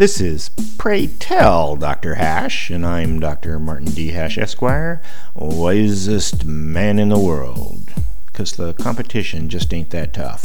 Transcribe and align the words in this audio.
This 0.00 0.18
is 0.18 0.48
Pray 0.78 1.08
Tell 1.08 1.76
Dr. 1.76 2.14
Hash, 2.14 2.70
and 2.70 2.86
I'm 2.86 3.20
Dr. 3.20 3.58
Martin 3.58 3.90
D. 3.90 4.12
Hash, 4.12 4.38
Esquire, 4.38 5.02
wisest 5.34 6.46
man 6.46 6.98
in 6.98 7.10
the 7.10 7.18
world. 7.18 7.92
Because 8.24 8.52
the 8.52 8.72
competition 8.72 9.50
just 9.50 9.74
ain't 9.74 9.90
that 9.90 10.14
tough. 10.14 10.42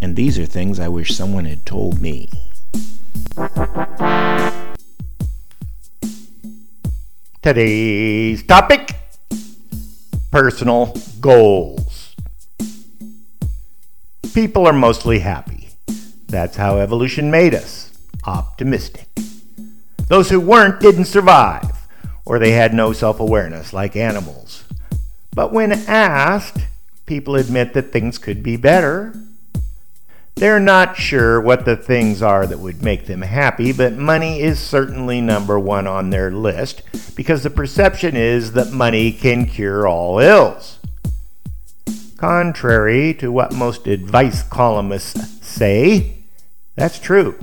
And 0.00 0.14
these 0.14 0.38
are 0.38 0.46
things 0.46 0.78
I 0.78 0.86
wish 0.86 1.16
someone 1.16 1.46
had 1.46 1.66
told 1.66 2.00
me. 2.00 2.30
Today's 7.42 8.44
topic 8.44 8.94
personal 10.30 10.94
goals. 11.20 12.14
People 14.32 14.64
are 14.64 14.72
mostly 14.72 15.18
happy. 15.18 15.70
That's 16.28 16.56
how 16.56 16.78
evolution 16.78 17.32
made 17.32 17.52
us 17.52 17.91
optimistic. 18.24 19.08
Those 20.08 20.30
who 20.30 20.40
weren't 20.40 20.80
didn't 20.80 21.06
survive, 21.06 21.88
or 22.24 22.38
they 22.38 22.52
had 22.52 22.74
no 22.74 22.92
self 22.92 23.20
awareness 23.20 23.72
like 23.72 23.96
animals. 23.96 24.64
But 25.34 25.52
when 25.52 25.72
asked, 25.72 26.58
people 27.06 27.36
admit 27.36 27.72
that 27.74 27.92
things 27.92 28.18
could 28.18 28.42
be 28.42 28.56
better. 28.56 29.14
They're 30.34 30.60
not 30.60 30.96
sure 30.96 31.40
what 31.40 31.64
the 31.64 31.76
things 31.76 32.22
are 32.22 32.46
that 32.46 32.58
would 32.58 32.82
make 32.82 33.06
them 33.06 33.22
happy, 33.22 33.72
but 33.72 33.94
money 33.94 34.40
is 34.40 34.58
certainly 34.58 35.20
number 35.20 35.58
one 35.58 35.86
on 35.86 36.10
their 36.10 36.30
list 36.30 36.82
because 37.14 37.42
the 37.42 37.50
perception 37.50 38.16
is 38.16 38.52
that 38.52 38.72
money 38.72 39.12
can 39.12 39.46
cure 39.46 39.86
all 39.86 40.18
ills. 40.18 40.78
Contrary 42.16 43.14
to 43.14 43.30
what 43.30 43.52
most 43.52 43.86
advice 43.86 44.42
columnists 44.42 45.46
say, 45.46 46.24
that's 46.76 46.98
true. 46.98 47.38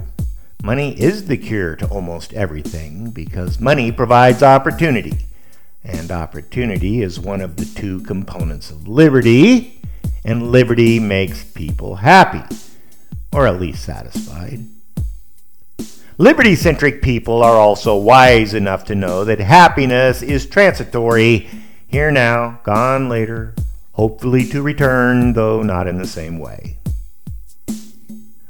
Money 0.61 0.91
is 0.99 1.25
the 1.25 1.37
cure 1.37 1.75
to 1.77 1.87
almost 1.87 2.33
everything 2.33 3.11
because 3.11 3.61
money 3.61 3.93
provides 3.93 4.43
opportunity. 4.43 5.25
And 5.85 6.11
opportunity 6.11 7.01
is 7.01 7.17
one 7.17 7.39
of 7.39 7.55
the 7.55 7.63
two 7.63 8.01
components 8.01 8.69
of 8.69 8.85
liberty, 8.85 9.81
and 10.25 10.51
liberty 10.51 10.99
makes 10.99 11.45
people 11.45 11.95
happy, 11.95 12.43
or 13.31 13.47
at 13.47 13.61
least 13.61 13.85
satisfied. 13.85 14.65
Liberty 16.17 16.55
centric 16.55 17.01
people 17.01 17.41
are 17.41 17.55
also 17.55 17.95
wise 17.95 18.53
enough 18.53 18.83
to 18.85 18.95
know 18.95 19.23
that 19.23 19.39
happiness 19.39 20.21
is 20.21 20.45
transitory, 20.45 21.47
here 21.87 22.11
now, 22.11 22.59
gone 22.63 23.07
later, 23.07 23.55
hopefully 23.93 24.45
to 24.49 24.61
return, 24.61 25.31
though 25.31 25.63
not 25.63 25.87
in 25.87 25.97
the 25.97 26.05
same 26.05 26.37
way. 26.37 26.75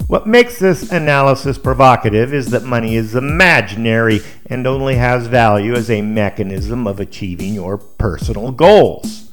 What 0.09 0.25
makes 0.25 0.57
this 0.57 0.91
analysis 0.91 1.59
provocative 1.59 2.33
is 2.33 2.49
that 2.49 2.63
money 2.63 2.95
is 2.95 3.13
imaginary 3.13 4.21
and 4.47 4.65
only 4.65 4.95
has 4.95 5.27
value 5.27 5.75
as 5.75 5.91
a 5.91 6.01
mechanism 6.01 6.87
of 6.87 6.99
achieving 6.99 7.53
your 7.53 7.77
personal 7.77 8.51
goals. 8.51 9.29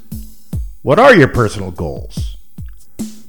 What 0.82 0.98
are 0.98 1.16
your 1.16 1.28
personal 1.28 1.70
goals? 1.70 2.36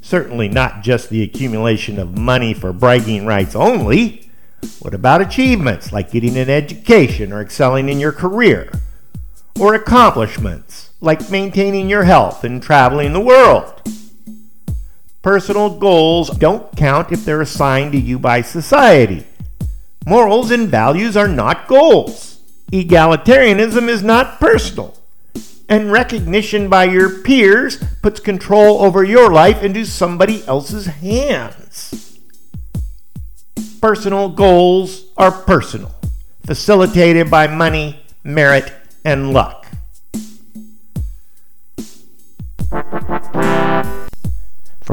Certainly 0.02 0.50
not 0.50 0.82
just 0.82 1.10
the 1.10 1.24
accumulation 1.24 1.98
of 2.00 2.18
money 2.18 2.54
for 2.54 2.74
bragging 2.74 3.26
rights 3.26 3.56
only. 3.56 4.30
What 4.80 4.94
about 4.94 5.22
achievements 5.22 5.94
like 5.94 6.12
getting 6.12 6.36
an 6.38 6.50
education 6.50 7.32
or 7.32 7.40
excelling 7.40 7.88
in 7.88 7.98
your 7.98 8.12
career? 8.12 8.74
Or 9.58 9.74
accomplishments 9.74 10.90
like 11.00 11.32
maintaining 11.32 11.90
your 11.90 12.04
health 12.04 12.44
and 12.44 12.62
traveling 12.62 13.14
the 13.14 13.22
world? 13.22 13.82
Personal 15.28 15.70
goals 15.78 16.30
don't 16.30 16.74
count 16.78 17.12
if 17.12 17.26
they're 17.26 17.42
assigned 17.42 17.92
to 17.92 18.00
you 18.00 18.18
by 18.18 18.40
society. 18.40 19.26
Morals 20.06 20.52
and 20.52 20.70
values 20.70 21.18
are 21.18 21.28
not 21.28 21.68
goals. 21.68 22.40
Egalitarianism 22.72 23.90
is 23.90 24.02
not 24.02 24.40
personal. 24.40 24.98
And 25.68 25.92
recognition 25.92 26.70
by 26.70 26.86
your 26.86 27.24
peers 27.24 27.78
puts 28.02 28.22
control 28.22 28.82
over 28.82 29.04
your 29.04 29.30
life 29.30 29.62
into 29.64 29.84
somebody 29.84 30.48
else's 30.48 30.86
hands. 30.86 32.22
Personal 33.82 34.30
goals 34.30 35.08
are 35.18 35.34
personal, 35.34 35.94
facilitated 36.46 37.30
by 37.30 37.48
money, 37.48 38.00
merit, 38.24 38.72
and 39.04 39.34
luck. 39.34 39.68